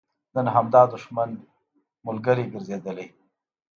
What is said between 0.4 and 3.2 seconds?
همدا دښمن ملګری ګرځېدلی.